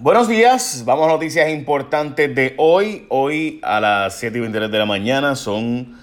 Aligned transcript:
Buenos 0.00 0.28
días, 0.28 0.84
vamos 0.86 1.08
a 1.08 1.08
noticias 1.08 1.50
importantes 1.50 2.32
de 2.32 2.54
hoy. 2.56 3.06
Hoy 3.08 3.58
a 3.64 3.80
las 3.80 4.14
7 4.14 4.38
y 4.38 4.40
23 4.42 4.70
de 4.70 4.78
la 4.78 4.86
mañana 4.86 5.34
son... 5.34 5.98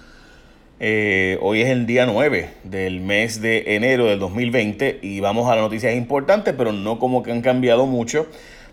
Eh, 0.82 1.38
hoy 1.42 1.62
es 1.62 1.70
el 1.70 1.86
día 1.86 2.06
9 2.06 2.50
del 2.66 3.00
mes 3.00 3.40
de 3.40 3.76
enero 3.78 4.08
del 4.08 4.20
2020 4.20 5.00
y 5.02 5.22
vamos 5.22 5.50
a 5.50 5.56
las 5.56 5.64
noticias 5.64 5.96
importantes, 5.96 6.54
pero 6.58 6.74
no 6.74 7.00
como 7.00 7.24
que 7.24 7.32
han 7.32 7.42
cambiado 7.42 7.86
mucho, 7.86 8.28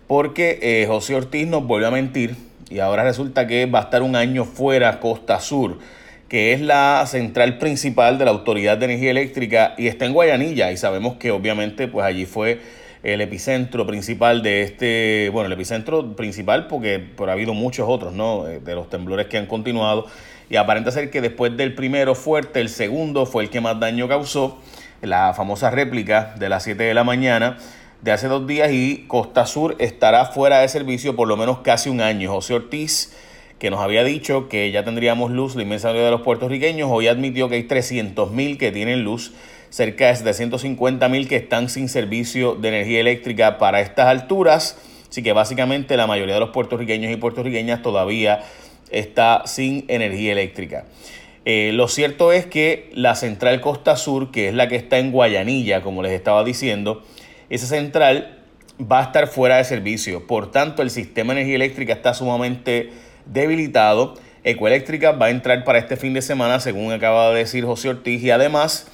porque 0.07 0.59
eh, 0.61 0.87
José 0.89 1.15
Ortiz 1.15 1.47
nos 1.47 1.65
volvió 1.65 1.87
a 1.87 1.91
mentir 1.91 2.35
y 2.69 2.79
ahora 2.79 3.05
resulta 3.05 3.47
que 3.47 3.65
va 3.65 3.79
a 3.79 3.83
estar 3.83 4.01
un 4.01 4.17
año 4.17 4.43
fuera 4.43 4.99
Costa 4.99 5.39
Sur, 5.39 5.79
que 6.27 6.51
es 6.51 6.59
la 6.59 7.05
central 7.07 7.59
principal 7.59 8.17
de 8.17 8.25
la 8.25 8.31
Autoridad 8.31 8.77
de 8.77 8.85
Energía 8.85 9.11
Eléctrica 9.11 9.73
y 9.77 9.87
está 9.87 10.03
en 10.03 10.11
Guayanilla 10.11 10.73
y 10.73 10.75
sabemos 10.75 11.15
que 11.15 11.31
obviamente 11.31 11.87
pues 11.87 12.05
allí 12.05 12.25
fue 12.25 12.82
el 13.03 13.19
epicentro 13.19 13.85
principal 13.85 14.41
de 14.41 14.63
este, 14.63 15.29
bueno, 15.31 15.47
el 15.47 15.53
epicentro 15.53 16.15
principal 16.15 16.67
porque 16.67 16.99
por 16.99 17.29
ha 17.29 17.33
habido 17.33 17.53
muchos 17.53 17.87
otros, 17.87 18.13
¿no? 18.13 18.47
Eh, 18.47 18.59
de 18.59 18.75
los 18.75 18.89
temblores 18.89 19.27
que 19.27 19.37
han 19.37 19.45
continuado 19.45 20.07
y 20.49 20.55
aparenta 20.55 20.89
ser 20.91 21.11
que 21.11 21.21
después 21.21 21.55
del 21.57 21.75
primero 21.75 22.15
fuerte, 22.15 22.61
el 22.61 22.69
segundo 22.69 23.25
fue 23.25 23.43
el 23.43 23.49
que 23.49 23.59
más 23.59 23.79
daño 23.79 24.07
causó, 24.07 24.59
la 25.01 25.33
famosa 25.33 25.69
réplica 25.69 26.33
de 26.39 26.47
las 26.47 26.63
7 26.63 26.81
de 26.81 26.93
la 26.93 27.03
mañana 27.03 27.57
de 28.01 28.11
hace 28.11 28.27
dos 28.27 28.45
días 28.47 28.69
y 28.71 29.05
Costa 29.07 29.45
Sur 29.45 29.75
estará 29.79 30.25
fuera 30.25 30.59
de 30.59 30.67
servicio 30.67 31.15
por 31.15 31.27
lo 31.27 31.37
menos 31.37 31.59
casi 31.59 31.89
un 31.89 32.01
año. 32.01 32.31
José 32.31 32.53
Ortiz, 32.53 33.13
que 33.63 33.69
nos 33.69 33.79
había 33.79 34.03
dicho 34.03 34.49
que 34.49 34.71
ya 34.71 34.83
tendríamos 34.83 35.31
luz, 35.31 35.55
la 35.55 35.61
inmensa 35.61 35.87
mayoría 35.87 36.07
de 36.07 36.11
los 36.11 36.21
puertorriqueños, 36.23 36.89
hoy 36.91 37.07
admitió 37.07 37.47
que 37.47 37.55
hay 37.55 37.63
300 37.63 38.29
mil 38.29 38.57
que 38.57 38.73
tienen 38.73 39.05
luz 39.05 39.31
cerca 39.69 40.07
de 40.07 40.17
750 40.17 41.07
mil 41.07 41.29
que 41.29 41.37
están 41.37 41.69
sin 41.69 41.87
servicio 41.87 42.55
de 42.55 42.67
energía 42.67 42.99
eléctrica 42.99 43.57
para 43.59 43.79
estas 43.79 44.07
alturas. 44.07 44.77
Así 45.09 45.23
que 45.23 45.31
básicamente 45.31 45.95
la 45.95 46.07
mayoría 46.07 46.33
de 46.33 46.41
los 46.41 46.49
puertorriqueños 46.49 47.09
y 47.09 47.15
puertorriqueñas 47.15 47.81
todavía 47.81 48.43
está 48.91 49.43
sin 49.45 49.85
energía 49.87 50.33
eléctrica. 50.33 50.83
Eh, 51.45 51.71
lo 51.73 51.87
cierto 51.87 52.33
es 52.33 52.45
que 52.45 52.91
la 52.93 53.15
central 53.15 53.61
Costa 53.61 53.95
Sur, 53.95 54.29
que 54.31 54.49
es 54.49 54.53
la 54.53 54.67
que 54.67 54.75
está 54.75 54.99
en 54.99 55.13
Guayanilla, 55.13 55.83
como 55.83 56.03
les 56.03 56.11
estaba 56.11 56.43
diciendo, 56.43 57.01
esa 57.49 57.67
central 57.67 58.39
va 58.77 58.99
a 58.99 59.03
estar 59.03 59.27
fuera 59.27 59.55
de 59.55 59.63
servicio. 59.63 60.27
Por 60.27 60.51
tanto, 60.51 60.81
el 60.81 60.89
sistema 60.89 61.33
de 61.33 61.39
energía 61.39 61.55
eléctrica 61.55 61.93
está 61.93 62.13
sumamente 62.13 62.91
debilitado. 63.25 64.15
Ecoeléctrica 64.43 65.11
va 65.11 65.27
a 65.27 65.29
entrar 65.29 65.63
para 65.63 65.79
este 65.79 65.95
fin 65.95 66.13
de 66.13 66.21
semana, 66.21 66.59
según 66.59 66.91
acaba 66.91 67.31
de 67.31 67.39
decir 67.39 67.65
José 67.65 67.89
Ortiz, 67.89 68.21
y 68.21 68.31
además 68.31 68.87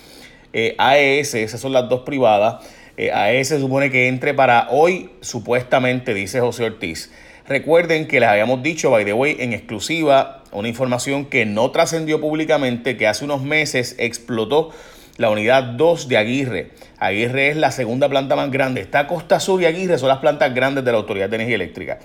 eh, 0.54 0.76
AES, 0.78 1.34
esas 1.36 1.60
son 1.60 1.74
las 1.74 1.90
dos 1.90 2.02
privadas. 2.02 2.64
Eh, 2.98 3.12
AES 3.12 3.48
se 3.48 3.60
supone 3.60 3.90
que 3.90 4.08
entre 4.08 4.34
para 4.34 4.68
hoy, 4.70 5.10
supuestamente, 5.22 6.14
dice 6.14 6.40
José 6.40 6.66
Ortiz. 6.66 7.12
Recuerden 7.48 8.08
que 8.08 8.20
les 8.20 8.30
habíamos 8.30 8.62
dicho, 8.62 8.92
by 8.92 9.06
the 9.06 9.14
way, 9.14 9.38
en 9.40 9.54
exclusiva, 9.54 10.44
una 10.52 10.68
información 10.68 11.26
que 11.26 11.46
no 11.46 11.72
trascendió 11.72 12.22
públicamente, 12.22 12.96
que 12.96 13.08
hace 13.08 13.26
unos 13.26 13.42
meses 13.42 13.96
explotó 13.98 14.72
la 15.18 15.30
unidad 15.30 15.64
2 15.64 16.08
de 16.08 16.18
Aguirre. 16.18 16.72
Aguirre 16.98 17.50
es 17.50 17.58
la 17.58 17.72
segunda 17.72 18.08
planta 18.08 18.36
más 18.36 18.52
grande. 18.52 18.82
Está 18.82 19.08
Costa 19.08 19.40
Sur 19.40 19.62
y 19.62 19.66
Aguirre 19.66 19.98
son 19.98 20.10
las 20.10 20.20
plantas 20.20 20.54
grandes 20.54 20.86
de 20.86 20.92
la 20.92 20.98
Autoridad 20.98 21.30
de 21.30 21.36
Energía 21.36 21.56
Eléctrica. 21.56 22.00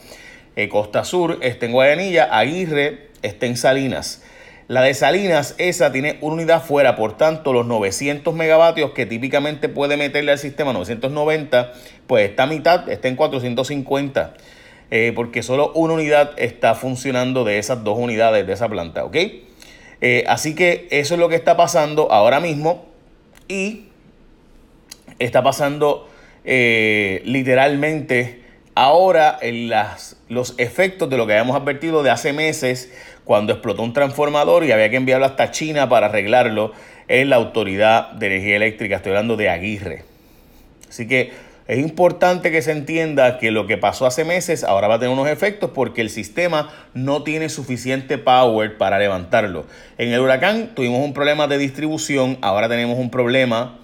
Eh, 0.57 0.69
Costa 0.69 1.05
Sur 1.05 1.39
está 1.43 1.67
en 1.67 1.73
Guayanilla, 1.73 2.29
Aguirre 2.31 3.09
está 3.23 3.47
en 3.47 3.57
Salinas. 3.57 4.23
La 4.67 4.81
de 4.81 4.95
Salinas, 4.95 5.55
esa 5.59 5.93
tiene 5.93 6.17
una 6.23 6.37
unidad 6.37 6.63
fuera, 6.65 6.97
por 6.97 7.19
tanto, 7.19 7.53
los 7.53 7.67
900 7.67 8.35
megavatios 8.35 8.93
que 8.93 9.05
típicamente 9.05 9.69
puede 9.69 9.99
meterle 9.99 10.33
al 10.33 10.39
sistema 10.39 10.73
990, 10.73 11.73
pues 12.07 12.31
está 12.31 12.45
a 12.45 12.47
mitad, 12.47 12.89
está 12.89 13.09
en 13.09 13.17
450, 13.17 14.35
eh, 14.91 15.13
porque 15.15 15.43
solo 15.43 15.71
una 15.75 15.95
unidad 15.95 16.31
está 16.39 16.75
funcionando 16.75 17.45
de 17.45 17.59
esas 17.59 17.85
dos 17.85 17.99
unidades 17.99 18.47
de 18.47 18.53
esa 18.55 18.69
planta, 18.69 19.05
¿ok? 19.05 19.17
Eh, 20.01 20.25
así 20.29 20.55
que 20.55 20.89
eso 20.91 21.15
es 21.15 21.21
lo 21.21 21.29
que 21.29 21.37
está 21.37 21.59
pasando 21.59 22.11
ahora 22.11 22.41
mismo 22.41 22.87
y 23.49 23.89
está 25.19 25.43
pasando 25.43 26.09
eh, 26.45 27.21
literalmente 27.27 28.44
ahora 28.75 29.39
en 29.41 29.69
las, 29.69 30.17
los 30.29 30.55
efectos 30.59 31.09
de 31.11 31.17
lo 31.17 31.27
que 31.27 31.33
habíamos 31.33 31.57
advertido 31.57 32.03
de 32.03 32.11
hace 32.11 32.33
meses 32.33 32.93
cuando 33.25 33.53
explotó 33.53 33.83
un 33.83 33.93
transformador 33.93 34.65
y 34.65 34.73
había 34.73 34.91
que 34.91 34.97
enviarlo 34.97 35.27
hasta 35.27 35.51
China 35.51 35.89
para 35.89 36.07
arreglarlo 36.07 36.73
en 37.09 37.31
la 37.31 37.37
Autoridad 37.37 38.13
de 38.13 38.27
Energía 38.27 38.57
Eléctrica. 38.57 38.97
Estoy 38.97 39.11
hablando 39.11 39.37
de 39.37 39.49
Aguirre. 39.49 40.05
Así 40.89 41.09
que 41.09 41.33
es 41.67 41.79
importante 41.79 42.51
que 42.51 42.61
se 42.61 42.73
entienda 42.73 43.39
que 43.39 43.51
lo 43.51 43.67
que 43.67 43.79
pasó 43.79 44.05
hace 44.05 44.25
meses 44.25 44.65
ahora 44.65 44.87
va 44.87 44.97
a 44.97 44.99
tener 44.99 45.15
unos 45.15 45.29
efectos 45.29 45.71
porque 45.75 46.03
el 46.03 46.11
sistema 46.11 46.71
no 46.93 47.23
tiene 47.23 47.49
suficiente 47.49 48.19
power 48.19 48.77
para 48.77 48.99
levantarlo. 48.99 49.65
En 49.97 50.13
el 50.13 50.21
huracán 50.21 50.75
tuvimos 50.75 51.03
un 51.03 51.15
problema 51.15 51.47
de 51.47 51.57
distribución, 51.57 52.37
ahora 52.43 52.69
tenemos 52.69 52.99
un 52.99 53.11
problema 53.11 53.79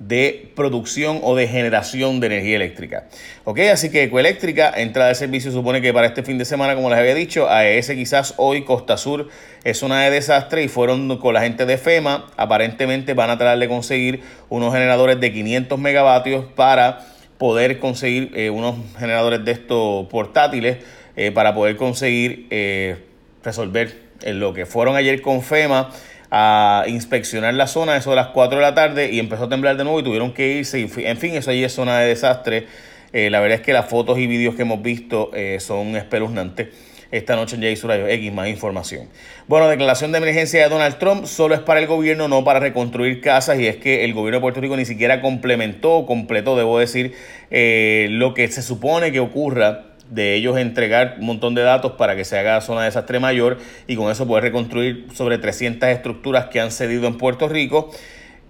de 0.00 0.50
producción 0.56 1.20
o 1.22 1.36
de 1.36 1.46
generación 1.46 2.20
de 2.20 2.28
energía 2.28 2.56
eléctrica. 2.56 3.06
Ok, 3.44 3.60
así 3.72 3.90
que 3.90 4.02
Ecoeléctrica, 4.02 4.72
entrada 4.74 5.10
de 5.10 5.14
servicio, 5.14 5.52
supone 5.52 5.82
que 5.82 5.92
para 5.92 6.06
este 6.06 6.22
fin 6.22 6.38
de 6.38 6.46
semana, 6.46 6.74
como 6.74 6.88
les 6.88 6.98
había 6.98 7.14
dicho, 7.14 7.48
AES 7.48 7.90
quizás 7.90 8.34
hoy 8.38 8.64
Costa 8.64 8.96
Sur 8.96 9.28
es 9.62 9.78
zona 9.78 10.00
de 10.02 10.10
desastre 10.10 10.64
y 10.64 10.68
fueron 10.68 11.18
con 11.18 11.34
la 11.34 11.42
gente 11.42 11.66
de 11.66 11.76
FEMA, 11.76 12.26
aparentemente 12.38 13.12
van 13.12 13.28
a 13.28 13.36
tratar 13.36 13.58
de 13.58 13.68
conseguir 13.68 14.22
unos 14.48 14.72
generadores 14.72 15.20
de 15.20 15.32
500 15.32 15.78
megavatios 15.78 16.46
para 16.56 17.06
poder 17.36 17.78
conseguir 17.78 18.32
eh, 18.34 18.48
unos 18.48 18.76
generadores 18.98 19.44
de 19.44 19.52
estos 19.52 20.06
portátiles 20.06 20.78
eh, 21.14 21.30
para 21.30 21.54
poder 21.54 21.76
conseguir 21.76 22.46
eh, 22.50 23.04
resolver 23.44 24.10
lo 24.26 24.52
que 24.54 24.64
fueron 24.64 24.96
ayer 24.96 25.20
con 25.20 25.42
FEMA 25.42 25.90
a 26.30 26.84
inspeccionar 26.86 27.54
la 27.54 27.66
zona, 27.66 27.96
eso 27.96 28.10
de 28.10 28.16
las 28.16 28.28
4 28.28 28.58
de 28.58 28.62
la 28.62 28.74
tarde, 28.74 29.10
y 29.10 29.18
empezó 29.18 29.44
a 29.44 29.48
temblar 29.48 29.76
de 29.76 29.84
nuevo 29.84 30.00
y 30.00 30.04
tuvieron 30.04 30.32
que 30.32 30.58
irse. 30.58 30.80
en 30.80 31.18
fin, 31.18 31.34
eso 31.34 31.50
allí 31.50 31.64
es 31.64 31.72
zona 31.72 31.98
de 31.98 32.08
desastre. 32.08 32.66
Eh, 33.12 33.30
la 33.30 33.40
verdad 33.40 33.58
es 33.58 33.64
que 33.64 33.72
las 33.72 33.86
fotos 33.86 34.18
y 34.18 34.26
vídeos 34.26 34.54
que 34.54 34.62
hemos 34.62 34.82
visto 34.82 35.30
eh, 35.34 35.58
son 35.60 35.96
espeluznantes. 35.96 36.68
Esta 37.10 37.34
noche 37.34 37.56
en 37.56 37.62
Jay 37.62 37.74
Radio 37.74 38.06
X, 38.06 38.32
más 38.32 38.48
información. 38.48 39.08
Bueno, 39.48 39.66
declaración 39.66 40.12
de 40.12 40.18
emergencia 40.18 40.62
de 40.62 40.68
Donald 40.68 40.96
Trump 40.98 41.24
solo 41.24 41.56
es 41.56 41.60
para 41.60 41.80
el 41.80 41.88
gobierno, 41.88 42.28
no 42.28 42.44
para 42.44 42.60
reconstruir 42.60 43.20
casas. 43.20 43.58
Y 43.58 43.66
es 43.66 43.78
que 43.78 44.04
el 44.04 44.14
gobierno 44.14 44.36
de 44.36 44.42
Puerto 44.42 44.60
Rico 44.60 44.76
ni 44.76 44.84
siquiera 44.84 45.20
complementó 45.20 46.06
completó, 46.06 46.56
debo 46.56 46.78
decir, 46.78 47.14
eh, 47.50 48.06
lo 48.10 48.32
que 48.32 48.46
se 48.46 48.62
supone 48.62 49.10
que 49.10 49.18
ocurra 49.18 49.89
de 50.10 50.34
ellos 50.34 50.58
entregar 50.58 51.16
un 51.20 51.26
montón 51.26 51.54
de 51.54 51.62
datos 51.62 51.92
para 51.92 52.16
que 52.16 52.24
se 52.24 52.38
haga 52.38 52.60
zona 52.60 52.80
de 52.80 52.86
desastre 52.86 53.20
mayor 53.20 53.58
y 53.86 53.96
con 53.96 54.10
eso 54.10 54.26
poder 54.26 54.44
reconstruir 54.44 55.06
sobre 55.14 55.38
300 55.38 55.88
estructuras 55.88 56.46
que 56.46 56.60
han 56.60 56.70
cedido 56.70 57.06
en 57.06 57.16
Puerto 57.16 57.48
Rico. 57.48 57.90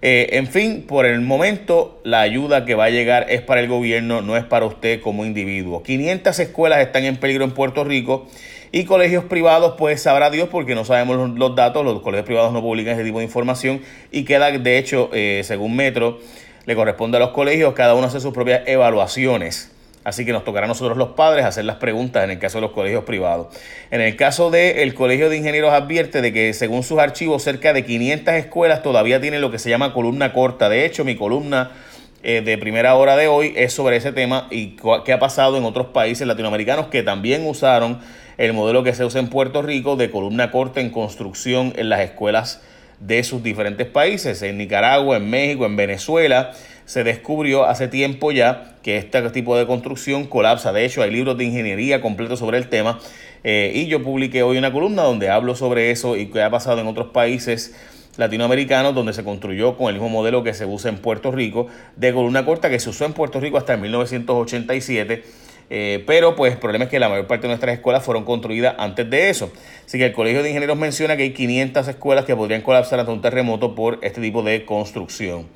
Eh, 0.03 0.29
en 0.31 0.47
fin, 0.47 0.83
por 0.87 1.05
el 1.05 1.21
momento 1.21 2.01
la 2.03 2.21
ayuda 2.21 2.65
que 2.65 2.73
va 2.73 2.85
a 2.85 2.89
llegar 2.89 3.27
es 3.29 3.41
para 3.41 3.61
el 3.61 3.67
gobierno, 3.67 4.23
no 4.23 4.35
es 4.35 4.43
para 4.43 4.65
usted 4.65 4.99
como 4.99 5.25
individuo. 5.25 5.83
500 5.83 6.39
escuelas 6.39 6.79
están 6.79 7.03
en 7.03 7.17
peligro 7.17 7.43
en 7.43 7.51
Puerto 7.51 7.83
Rico 7.83 8.27
y 8.71 8.85
colegios 8.85 9.25
privados, 9.25 9.75
pues 9.77 10.01
sabrá 10.01 10.31
Dios 10.31 10.49
porque 10.49 10.73
no 10.73 10.85
sabemos 10.85 11.37
los, 11.37 11.55
datos, 11.55 11.85
los 11.85 12.01
colegios 12.01 12.25
privados 12.25 12.51
no 12.51 12.61
publican 12.61 12.95
ese 12.95 13.03
tipo 13.03 13.19
de 13.19 13.25
información 13.25 13.81
y 14.11 14.23
queda, 14.23 14.49
de 14.49 14.77
hecho, 14.79 15.11
eh, 15.13 15.41
según 15.43 15.75
Metro, 15.75 16.19
le 16.65 16.75
corresponde 16.75 17.17
a 17.17 17.19
los 17.19 17.29
colegios, 17.29 17.73
cada 17.75 17.93
uno 17.93 18.07
hace 18.07 18.19
sus 18.19 18.33
propias 18.33 18.61
evaluaciones. 18.65 19.71
Así 20.03 20.25
que 20.25 20.31
nos 20.31 20.43
tocará 20.43 20.65
a 20.65 20.67
nosotros 20.67 20.97
los 20.97 21.09
padres 21.09 21.45
hacer 21.45 21.65
las 21.65 21.75
preguntas 21.75 22.23
en 22.23 22.31
el 22.31 22.39
caso 22.39 22.57
de 22.57 22.63
los 22.63 22.71
colegios 22.71 23.03
privados. 23.03 23.47
En 23.91 24.01
el 24.01 24.15
caso 24.15 24.49
del 24.49 24.93
Colegio 24.95 25.29
de 25.29 25.37
Ingenieros 25.37 25.73
advierte 25.73 26.21
de 26.21 26.33
que 26.33 26.53
según 26.53 26.81
sus 26.81 26.97
archivos 26.99 27.43
cerca 27.43 27.71
de 27.71 27.85
500 27.85 28.33
escuelas 28.33 28.81
todavía 28.81 29.21
tienen 29.21 29.41
lo 29.41 29.51
que 29.51 29.59
se 29.59 29.69
llama 29.69 29.93
columna 29.93 30.33
corta. 30.33 30.69
De 30.69 30.85
hecho, 30.85 31.05
mi 31.05 31.15
columna 31.15 31.71
eh, 32.23 32.41
de 32.41 32.57
primera 32.57 32.95
hora 32.95 33.15
de 33.15 33.27
hoy 33.27 33.53
es 33.55 33.73
sobre 33.73 33.97
ese 33.97 34.11
tema 34.11 34.47
y 34.49 34.75
qué 35.05 35.13
ha 35.13 35.19
pasado 35.19 35.57
en 35.57 35.65
otros 35.65 35.87
países 35.87 36.25
latinoamericanos 36.25 36.87
que 36.87 37.03
también 37.03 37.45
usaron 37.45 37.99
el 38.39 38.53
modelo 38.53 38.83
que 38.83 38.95
se 38.95 39.05
usa 39.05 39.19
en 39.19 39.27
Puerto 39.27 39.61
Rico 39.61 39.97
de 39.97 40.09
columna 40.09 40.49
corta 40.49 40.81
en 40.81 40.89
construcción 40.89 41.73
en 41.75 41.89
las 41.89 42.01
escuelas 42.01 42.61
de 42.99 43.23
sus 43.23 43.41
diferentes 43.43 43.87
países, 43.87 44.41
en 44.41 44.57
Nicaragua, 44.57 45.17
en 45.17 45.29
México, 45.29 45.65
en 45.65 45.75
Venezuela 45.75 46.53
se 46.91 47.05
descubrió 47.05 47.63
hace 47.63 47.87
tiempo 47.87 48.33
ya 48.33 48.75
que 48.83 48.97
este 48.97 49.21
tipo 49.29 49.57
de 49.57 49.65
construcción 49.65 50.25
colapsa. 50.25 50.73
De 50.73 50.83
hecho, 50.83 51.01
hay 51.01 51.09
libros 51.09 51.37
de 51.37 51.45
ingeniería 51.45 52.01
completos 52.01 52.39
sobre 52.39 52.57
el 52.57 52.67
tema. 52.67 52.99
Eh, 53.45 53.71
y 53.73 53.87
yo 53.87 54.03
publiqué 54.03 54.43
hoy 54.43 54.57
una 54.57 54.73
columna 54.73 55.03
donde 55.03 55.29
hablo 55.29 55.55
sobre 55.55 55.91
eso 55.91 56.17
y 56.17 56.25
qué 56.25 56.43
ha 56.43 56.49
pasado 56.49 56.81
en 56.81 56.87
otros 56.87 57.07
países 57.13 57.73
latinoamericanos 58.17 58.93
donde 58.93 59.13
se 59.13 59.23
construyó 59.23 59.77
con 59.77 59.87
el 59.87 59.93
mismo 59.93 60.09
modelo 60.09 60.43
que 60.43 60.53
se 60.53 60.65
usa 60.65 60.89
en 60.89 60.97
Puerto 60.97 61.31
Rico 61.31 61.67
de 61.95 62.11
columna 62.11 62.43
corta 62.43 62.69
que 62.69 62.81
se 62.81 62.89
usó 62.89 63.05
en 63.05 63.13
Puerto 63.13 63.39
Rico 63.39 63.57
hasta 63.57 63.77
1987. 63.77 65.23
Eh, 65.69 66.03
pero 66.05 66.35
pues 66.35 66.51
el 66.51 66.59
problema 66.59 66.83
es 66.83 66.91
que 66.91 66.99
la 66.99 67.07
mayor 67.07 67.25
parte 67.25 67.43
de 67.43 67.51
nuestras 67.51 67.73
escuelas 67.73 68.03
fueron 68.03 68.25
construidas 68.25 68.75
antes 68.77 69.09
de 69.09 69.29
eso. 69.29 69.49
Así 69.85 69.97
que 69.97 70.07
el 70.07 70.11
Colegio 70.11 70.43
de 70.43 70.49
Ingenieros 70.49 70.77
menciona 70.77 71.15
que 71.15 71.23
hay 71.23 71.31
500 71.31 71.87
escuelas 71.87 72.25
que 72.25 72.35
podrían 72.35 72.63
colapsar 72.63 72.99
ante 72.99 73.13
un 73.13 73.21
terremoto 73.21 73.75
por 73.75 73.99
este 74.01 74.19
tipo 74.19 74.43
de 74.43 74.65
construcción. 74.65 75.47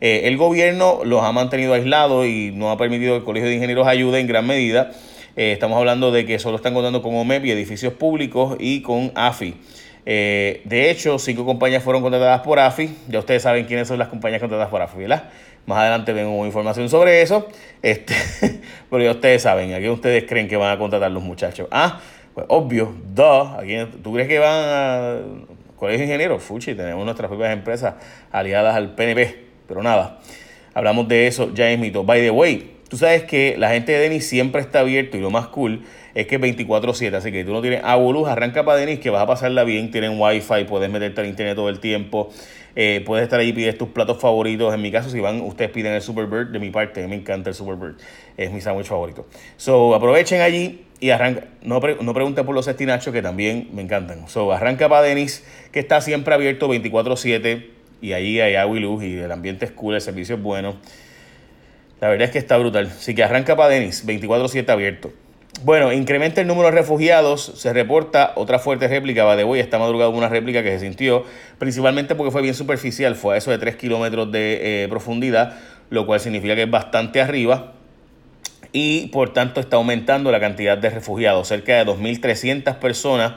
Eh, 0.00 0.22
el 0.24 0.36
gobierno 0.36 1.00
los 1.04 1.24
ha 1.24 1.32
mantenido 1.32 1.74
aislados 1.74 2.26
y 2.26 2.52
no 2.54 2.70
ha 2.70 2.76
permitido 2.76 3.14
que 3.14 3.18
el 3.18 3.24
Colegio 3.24 3.48
de 3.48 3.56
Ingenieros 3.56 3.86
ayude 3.86 4.20
en 4.20 4.26
gran 4.26 4.46
medida. 4.46 4.92
Eh, 5.36 5.52
estamos 5.52 5.78
hablando 5.78 6.10
de 6.10 6.26
que 6.26 6.38
solo 6.38 6.56
están 6.56 6.74
contando 6.74 7.02
con 7.02 7.14
OMEP 7.14 7.44
y 7.44 7.50
edificios 7.52 7.92
públicos 7.92 8.56
y 8.58 8.82
con 8.82 9.12
AFI. 9.14 9.54
Eh, 10.06 10.62
de 10.64 10.90
hecho, 10.90 11.18
cinco 11.18 11.44
compañías 11.44 11.82
fueron 11.82 12.02
contratadas 12.02 12.40
por 12.40 12.58
AFI. 12.58 12.90
Ya 13.08 13.18
ustedes 13.18 13.42
saben 13.42 13.66
quiénes 13.66 13.88
son 13.88 13.98
las 13.98 14.08
compañías 14.08 14.40
contratadas 14.40 14.70
por 14.70 14.82
AFI, 14.82 14.98
¿verdad? 14.98 15.30
Más 15.66 15.78
adelante 15.78 16.12
vengo 16.12 16.46
información 16.46 16.88
sobre 16.88 17.22
eso. 17.22 17.46
Este, 17.82 18.14
pero 18.90 19.04
ya 19.04 19.10
ustedes 19.10 19.42
saben, 19.42 19.74
¿a 19.74 19.78
quién 19.78 19.90
ustedes 19.90 20.24
creen 20.24 20.48
que 20.48 20.56
van 20.56 20.72
a 20.74 20.78
contratar 20.78 21.10
los 21.10 21.22
muchachos? 21.22 21.68
Ah, 21.70 22.00
pues 22.34 22.46
obvio, 22.48 22.94
dos. 23.14 23.48
¿Tú 24.02 24.14
crees 24.14 24.28
que 24.28 24.38
van 24.38 24.64
a 24.64 25.16
colegio 25.76 25.98
de 25.98 26.04
ingenieros? 26.04 26.42
Fuchi, 26.42 26.74
tenemos 26.74 27.04
nuestras 27.04 27.28
propias 27.28 27.52
empresas 27.52 27.94
aliadas 28.32 28.74
al 28.76 28.94
PNP. 28.94 29.47
Pero 29.68 29.82
nada, 29.82 30.18
hablamos 30.74 31.06
de 31.06 31.28
eso 31.28 31.54
ya 31.54 31.76
mito. 31.76 32.02
By 32.02 32.20
the 32.20 32.30
way, 32.30 32.78
Tú 32.88 32.96
sabes 32.96 33.24
que 33.24 33.56
la 33.58 33.68
gente 33.70 33.92
de 33.92 33.98
Denis 33.98 34.26
siempre 34.26 34.62
está 34.62 34.80
abierto 34.80 35.18
y 35.18 35.20
lo 35.20 35.30
más 35.30 35.48
cool 35.48 35.82
es 36.14 36.26
que 36.26 36.36
es 36.36 36.40
24-7. 36.40 37.14
Así 37.14 37.30
que 37.30 37.44
tú 37.44 37.52
no 37.52 37.60
tienes 37.60 37.84
aboluz, 37.84 38.26
arranca 38.28 38.64
para 38.64 38.78
Denis 38.78 38.98
que 38.98 39.10
vas 39.10 39.22
a 39.22 39.26
pasarla 39.26 39.62
bien. 39.64 39.90
Tienen 39.90 40.18
wifi, 40.18 40.64
puedes 40.66 40.90
meterte 40.90 41.20
al 41.20 41.26
internet 41.26 41.54
todo 41.54 41.68
el 41.68 41.80
tiempo. 41.80 42.30
Eh, 42.74 43.02
puedes 43.04 43.24
estar 43.24 43.40
ahí 43.40 43.52
pides 43.52 43.76
tus 43.76 43.88
platos 43.90 44.18
favoritos. 44.18 44.72
En 44.72 44.80
mi 44.80 44.90
caso, 44.90 45.10
si 45.10 45.20
van, 45.20 45.42
ustedes 45.42 45.70
piden 45.70 45.92
el 45.92 46.00
Superbird. 46.00 46.48
De 46.50 46.58
mi 46.58 46.70
parte, 46.70 47.06
me 47.06 47.16
encanta 47.16 47.50
el 47.50 47.54
Superbird. 47.54 47.96
Es 48.38 48.50
mi 48.50 48.62
sándwich 48.62 48.86
favorito. 48.86 49.26
So, 49.58 49.94
aprovechen 49.94 50.40
allí 50.40 50.86
y 50.98 51.10
arranca. 51.10 51.44
No, 51.60 51.80
no 52.00 52.14
pregunten 52.14 52.46
por 52.46 52.54
los 52.54 52.68
estinachos 52.68 53.12
que 53.12 53.20
también 53.20 53.68
me 53.74 53.82
encantan. 53.82 54.28
So, 54.28 54.50
arranca 54.50 54.88
para 54.88 55.02
Denis, 55.02 55.44
que 55.72 55.80
está 55.80 56.00
siempre 56.00 56.32
abierto 56.32 56.72
24-7. 56.72 57.77
Y 58.00 58.12
ahí 58.12 58.40
hay 58.40 58.54
agua 58.54 58.76
y 58.76 58.80
luz 58.80 59.02
y 59.04 59.18
el 59.18 59.32
ambiente 59.32 59.64
es 59.64 59.72
cool, 59.72 59.94
el 59.94 60.00
servicio 60.00 60.36
es 60.36 60.42
bueno. 60.42 60.76
La 62.00 62.08
verdad 62.08 62.26
es 62.26 62.30
que 62.30 62.38
está 62.38 62.56
brutal. 62.56 62.86
Así 62.86 63.14
que 63.14 63.24
arranca 63.24 63.56
para 63.56 63.70
Denis, 63.70 64.06
24-7 64.06 64.68
abierto. 64.68 65.12
Bueno, 65.64 65.92
incrementa 65.92 66.40
el 66.40 66.46
número 66.46 66.68
de 66.68 66.76
refugiados. 66.76 67.52
Se 67.56 67.72
reporta 67.72 68.32
otra 68.36 68.60
fuerte 68.60 68.86
réplica. 68.86 69.24
Va 69.24 69.34
de 69.34 69.42
hoy, 69.42 69.58
esta 69.58 69.78
madrugada 69.78 70.10
una 70.10 70.28
réplica 70.28 70.62
que 70.62 70.70
se 70.70 70.80
sintió, 70.80 71.24
principalmente 71.58 72.14
porque 72.14 72.30
fue 72.30 72.42
bien 72.42 72.54
superficial. 72.54 73.16
Fue 73.16 73.34
a 73.34 73.38
eso 73.38 73.50
de 73.50 73.58
3 73.58 73.74
kilómetros 73.74 74.30
de 74.30 74.84
eh, 74.84 74.88
profundidad, 74.88 75.58
lo 75.90 76.06
cual 76.06 76.20
significa 76.20 76.54
que 76.54 76.62
es 76.62 76.70
bastante 76.70 77.20
arriba. 77.20 77.72
Y 78.70 79.08
por 79.08 79.32
tanto 79.32 79.60
está 79.60 79.76
aumentando 79.76 80.30
la 80.30 80.38
cantidad 80.38 80.78
de 80.78 80.90
refugiados. 80.90 81.48
Cerca 81.48 81.76
de 81.76 81.86
2.300 81.86 82.76
personas 82.76 83.32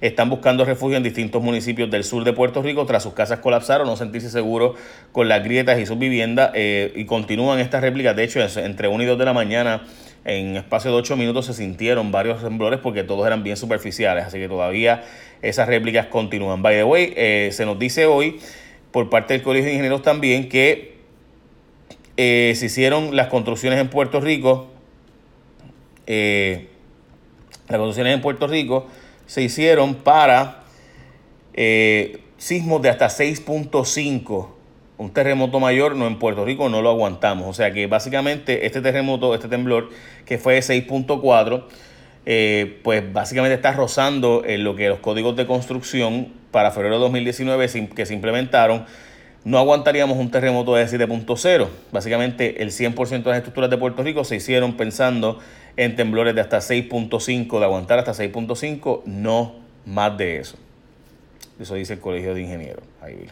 están 0.00 0.28
buscando 0.28 0.64
refugio 0.64 0.96
en 0.96 1.02
distintos 1.02 1.42
municipios 1.42 1.90
del 1.90 2.04
sur 2.04 2.24
de 2.24 2.32
Puerto 2.32 2.62
Rico 2.62 2.84
tras 2.86 3.02
sus 3.02 3.14
casas 3.14 3.40
colapsar 3.40 3.80
o 3.80 3.84
no 3.84 3.96
sentirse 3.96 4.30
seguros 4.30 4.76
con 5.12 5.28
las 5.28 5.42
grietas 5.42 5.78
y 5.78 5.86
sus 5.86 5.98
viviendas 5.98 6.50
eh, 6.54 6.92
y 6.94 7.04
continúan 7.06 7.58
estas 7.60 7.80
réplicas. 7.82 8.14
De 8.14 8.24
hecho, 8.24 8.40
entre 8.60 8.88
1 8.88 9.02
y 9.02 9.06
2 9.06 9.18
de 9.18 9.24
la 9.24 9.32
mañana, 9.32 9.84
en 10.24 10.56
espacio 10.56 10.90
de 10.90 10.98
8 10.98 11.16
minutos, 11.16 11.46
se 11.46 11.54
sintieron 11.54 12.12
varios 12.12 12.42
temblores 12.42 12.80
porque 12.80 13.04
todos 13.04 13.26
eran 13.26 13.42
bien 13.42 13.56
superficiales, 13.56 14.26
así 14.26 14.38
que 14.38 14.48
todavía 14.48 15.02
esas 15.42 15.68
réplicas 15.68 16.06
continúan. 16.06 16.62
By 16.62 16.76
the 16.76 16.84
way, 16.84 17.12
eh, 17.16 17.50
se 17.52 17.64
nos 17.64 17.78
dice 17.78 18.06
hoy 18.06 18.38
por 18.90 19.08
parte 19.08 19.34
del 19.34 19.42
Colegio 19.42 19.66
de 19.66 19.72
Ingenieros 19.72 20.02
también 20.02 20.48
que 20.48 20.96
eh, 22.16 22.54
se 22.56 22.66
hicieron 22.66 23.14
las 23.14 23.28
construcciones 23.28 23.78
en 23.78 23.88
Puerto 23.88 24.20
Rico. 24.20 24.68
las 26.06 27.78
construcciones 27.78 28.14
en 28.14 28.20
Puerto 28.20 28.46
Rico 28.46 28.86
se 29.26 29.42
hicieron 29.42 29.96
para 29.96 30.64
eh, 31.54 32.20
sismos 32.38 32.82
de 32.82 32.90
hasta 32.90 33.06
6.5. 33.08 34.48
Un 34.98 35.10
terremoto 35.10 35.60
mayor 35.60 35.94
no 35.94 36.06
en 36.06 36.18
Puerto 36.18 36.44
Rico 36.44 36.68
no 36.68 36.80
lo 36.80 36.90
aguantamos. 36.90 37.46
O 37.48 37.52
sea 37.52 37.72
que 37.72 37.86
básicamente 37.86 38.66
este 38.66 38.80
terremoto, 38.80 39.34
este 39.34 39.48
temblor 39.48 39.90
que 40.24 40.38
fue 40.38 40.54
de 40.54 40.60
6.4, 40.60 41.64
eh, 42.24 42.80
pues 42.82 43.12
básicamente 43.12 43.54
está 43.54 43.72
rozando 43.72 44.42
en 44.44 44.64
lo 44.64 44.74
que 44.74 44.88
los 44.88 45.00
códigos 45.00 45.36
de 45.36 45.46
construcción 45.46 46.32
para 46.50 46.70
febrero 46.70 46.96
de 46.96 47.00
2019 47.02 47.88
que 47.94 48.06
se 48.06 48.14
implementaron. 48.14 48.86
No 49.44 49.58
aguantaríamos 49.58 50.18
un 50.18 50.30
terremoto 50.30 50.74
de 50.74 50.86
7.0. 50.86 51.68
Básicamente 51.92 52.62
el 52.62 52.70
100% 52.70 53.22
de 53.22 53.30
las 53.30 53.36
estructuras 53.36 53.70
de 53.70 53.76
Puerto 53.76 54.02
Rico 54.02 54.24
se 54.24 54.36
hicieron 54.36 54.76
pensando 54.76 55.38
en 55.76 55.96
temblores 55.96 56.34
de 56.34 56.40
hasta 56.40 56.58
6.5, 56.58 57.58
de 57.58 57.64
aguantar 57.64 57.98
hasta 57.98 58.12
6.5, 58.12 59.02
no 59.04 59.56
más 59.84 60.16
de 60.16 60.38
eso. 60.38 60.56
Eso 61.60 61.74
dice 61.74 61.94
el 61.94 62.00
Colegio 62.00 62.34
de 62.34 62.42
Ingenieros. 62.42 62.84
Ahí 63.00 63.26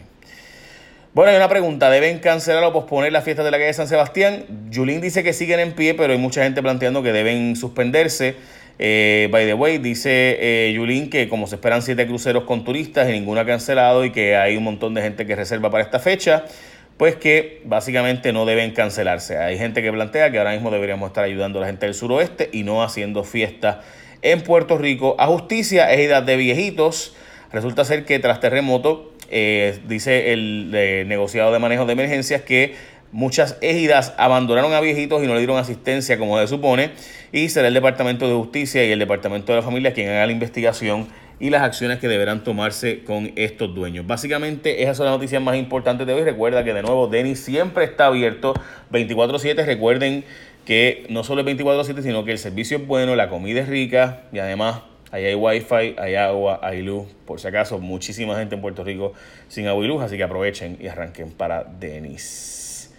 bueno, 1.14 1.30
hay 1.30 1.36
una 1.36 1.48
pregunta. 1.48 1.90
¿Deben 1.90 2.18
cancelar 2.18 2.64
o 2.64 2.72
posponer 2.72 3.12
las 3.12 3.22
fiestas 3.22 3.44
de 3.44 3.52
la 3.52 3.56
calle 3.58 3.68
de 3.68 3.74
San 3.74 3.86
Sebastián? 3.86 4.46
Yulín 4.70 5.00
dice 5.00 5.22
que 5.22 5.32
siguen 5.32 5.60
en 5.60 5.70
pie, 5.70 5.94
pero 5.94 6.12
hay 6.12 6.18
mucha 6.18 6.42
gente 6.42 6.60
planteando 6.60 7.04
que 7.04 7.12
deben 7.12 7.54
suspenderse. 7.54 8.34
Eh, 8.80 9.28
by 9.30 9.46
the 9.46 9.54
way, 9.54 9.78
dice 9.78 10.36
eh, 10.40 10.72
Yulín 10.74 11.10
que 11.10 11.28
como 11.28 11.46
se 11.46 11.54
esperan 11.54 11.82
siete 11.82 12.08
cruceros 12.08 12.42
con 12.42 12.64
turistas 12.64 13.08
y 13.08 13.12
ninguno 13.12 13.40
ha 13.40 13.46
cancelado 13.46 14.04
y 14.04 14.10
que 14.10 14.34
hay 14.34 14.56
un 14.56 14.64
montón 14.64 14.94
de 14.94 15.02
gente 15.02 15.24
que 15.24 15.36
reserva 15.36 15.70
para 15.70 15.84
esta 15.84 16.00
fecha, 16.00 16.46
pues 16.96 17.16
que 17.16 17.60
básicamente 17.64 18.32
no 18.32 18.46
deben 18.46 18.72
cancelarse. 18.72 19.38
Hay 19.38 19.58
gente 19.58 19.82
que 19.82 19.92
plantea 19.92 20.30
que 20.30 20.38
ahora 20.38 20.52
mismo 20.52 20.70
deberíamos 20.70 21.08
estar 21.08 21.24
ayudando 21.24 21.58
a 21.58 21.62
la 21.62 21.66
gente 21.66 21.86
del 21.86 21.94
suroeste 21.94 22.50
y 22.52 22.62
no 22.62 22.82
haciendo 22.82 23.24
fiesta 23.24 23.82
en 24.22 24.42
Puerto 24.42 24.78
Rico. 24.78 25.16
A 25.18 25.26
justicia 25.26 25.92
es 25.92 26.00
edad 26.00 26.22
de 26.22 26.36
viejitos. 26.36 27.14
Resulta 27.52 27.84
ser 27.84 28.04
que 28.04 28.18
tras 28.18 28.40
terremoto, 28.40 29.12
eh, 29.30 29.78
dice 29.86 30.32
el 30.32 30.70
eh, 30.74 31.04
negociado 31.06 31.52
de 31.52 31.58
manejo 31.58 31.84
de 31.84 31.92
emergencias 31.92 32.42
que 32.42 32.74
muchas 33.10 33.58
ejidas 33.60 34.12
abandonaron 34.16 34.72
a 34.72 34.80
viejitos 34.80 35.22
y 35.22 35.26
no 35.26 35.34
le 35.34 35.38
dieron 35.38 35.56
asistencia 35.56 36.18
como 36.18 36.38
se 36.38 36.46
supone. 36.46 36.90
Y 37.32 37.48
será 37.48 37.68
el 37.68 37.74
Departamento 37.74 38.28
de 38.28 38.34
Justicia 38.34 38.84
y 38.84 38.92
el 38.92 39.00
Departamento 39.00 39.52
de 39.52 39.58
la 39.58 39.64
Familia 39.64 39.92
quien 39.92 40.10
haga 40.10 40.26
la 40.26 40.32
investigación 40.32 41.08
y 41.40 41.50
las 41.50 41.62
acciones 41.62 41.98
que 41.98 42.08
deberán 42.08 42.44
tomarse 42.44 43.02
con 43.04 43.32
estos 43.36 43.74
dueños. 43.74 44.06
Básicamente 44.06 44.82
esas 44.82 44.96
son 44.96 45.06
las 45.06 45.14
noticias 45.14 45.42
más 45.42 45.56
importantes 45.56 46.06
de 46.06 46.14
hoy. 46.14 46.22
Recuerda 46.22 46.64
que 46.64 46.72
de 46.72 46.82
nuevo 46.82 47.08
Denis 47.08 47.40
siempre 47.40 47.84
está 47.84 48.06
abierto 48.06 48.54
24/7. 48.90 49.64
Recuerden 49.64 50.24
que 50.64 51.06
no 51.10 51.24
solo 51.24 51.40
es 51.40 51.46
24/7, 51.46 52.02
sino 52.02 52.24
que 52.24 52.32
el 52.32 52.38
servicio 52.38 52.78
es 52.78 52.86
bueno, 52.86 53.16
la 53.16 53.28
comida 53.28 53.60
es 53.60 53.68
rica 53.68 54.22
y 54.32 54.38
además 54.38 54.82
ahí 55.10 55.26
hay 55.26 55.34
wifi, 55.34 55.94
hay 55.98 56.14
agua, 56.14 56.60
hay 56.62 56.82
luz. 56.82 57.06
Por 57.26 57.40
si 57.40 57.48
acaso, 57.48 57.78
muchísima 57.78 58.36
gente 58.36 58.54
en 58.54 58.60
Puerto 58.60 58.84
Rico 58.84 59.12
sin 59.48 59.66
agua 59.66 59.84
y 59.84 59.88
luz, 59.88 60.02
así 60.02 60.16
que 60.16 60.22
aprovechen 60.22 60.78
y 60.80 60.86
arranquen 60.86 61.30
para 61.30 61.64
Denis. 61.64 62.92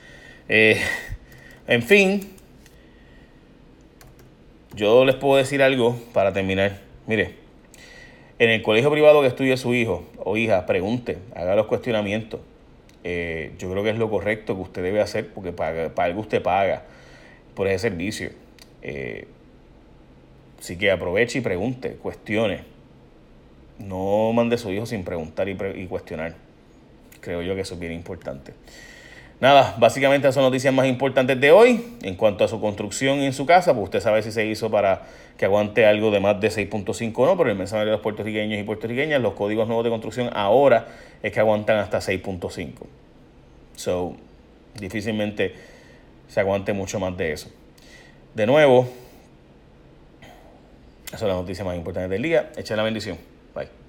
Eh, 0.48 0.80
en 1.68 1.82
fin, 1.82 2.30
yo 4.76 5.06
les 5.06 5.16
puedo 5.16 5.38
decir 5.38 5.64
algo 5.64 6.00
para 6.14 6.32
terminar. 6.34 6.78
Mire, 7.08 7.45
en 8.38 8.50
el 8.50 8.62
colegio 8.62 8.92
privado 8.92 9.22
que 9.22 9.28
estudie 9.28 9.56
su 9.58 9.74
hijo 9.74 10.04
o 10.18 10.36
hija, 10.38 10.66
pregunte, 10.66 11.18
haga 11.36 11.56
los 11.56 11.68
cuestionamientos. 11.68 12.42
Eh, 13.04 13.54
yo 13.60 13.70
creo 13.72 13.84
que 13.84 13.92
es 13.92 13.98
lo 13.98 14.10
correcto 14.10 14.56
que 14.56 14.62
usted 14.62 14.84
debe 14.84 15.00
hacer 15.00 15.32
porque 15.34 15.52
para, 15.52 15.94
para 15.94 16.08
algo 16.08 16.22
usted 16.22 16.42
paga 16.42 16.84
por 17.54 17.68
ese 17.68 17.90
servicio. 17.90 18.32
Eh, 18.82 19.28
así 20.60 20.78
que 20.78 20.92
aproveche 20.92 21.40
y 21.40 21.42
pregunte, 21.42 21.92
cuestione. 21.94 22.64
No 23.80 24.32
mande 24.34 24.56
a 24.56 24.58
su 24.58 24.72
hijo 24.72 24.86
sin 24.86 25.04
preguntar 25.04 25.48
y, 25.48 25.58
y 25.76 25.88
cuestionar. 25.88 26.36
Creo 27.22 27.42
yo 27.42 27.56
que 27.56 27.62
eso 27.62 27.76
es 27.76 27.80
bien 27.80 27.94
importante. 27.94 28.54
Nada, 29.42 29.76
básicamente 29.78 30.28
esas 30.28 30.36
son 30.36 30.44
noticias 30.44 30.74
más 30.74 30.88
importantes 30.88 31.40
de 31.40 31.52
hoy. 31.52 31.84
En 32.04 32.16
cuanto 32.16 32.44
a 32.44 32.48
su 32.48 32.62
construcción 32.62 33.20
en 33.20 33.34
su 33.34 33.46
casa, 33.46 33.74
pues 33.74 33.86
usted 33.86 34.00
sabe 34.00 34.22
si 34.22 34.32
se 34.32 34.46
hizo 34.46 34.72
para 34.72 35.04
que 35.38 35.46
aguante 35.46 35.86
algo 35.86 36.10
de 36.12 36.20
más 36.20 36.40
de 36.40 36.50
6.5 36.50 37.14
o 37.16 37.26
no, 37.26 37.38
pero 37.38 37.50
el 37.50 37.58
mensaje 37.58 37.86
de 37.86 37.92
los 37.92 38.00
puertorriqueños 38.00 38.60
y 38.60 38.64
puertorriqueñas, 38.64 39.22
los 39.22 39.34
códigos 39.34 39.68
nuevos 39.68 39.84
de 39.84 39.90
construcción 39.90 40.30
ahora 40.34 40.88
es 41.22 41.34
que 41.34 41.40
aguantan 41.40 41.78
hasta 41.78 42.00
6.5. 42.00 42.72
So, 43.76 44.16
difícilmente 44.80 45.54
se 46.28 46.40
aguante 46.40 46.72
mucho 46.72 47.00
más 47.00 47.18
de 47.18 47.34
eso. 47.34 47.50
De 48.34 48.46
nuevo, 48.46 48.88
esas 51.08 51.20
son 51.20 51.30
las 51.30 51.38
noticias 51.38 51.66
más 51.66 51.76
importantes 51.76 52.10
del 52.10 52.22
día. 52.22 52.52
Echa 52.56 52.76
la 52.76 52.84
bendición. 52.84 53.18
Bye. 53.54 53.85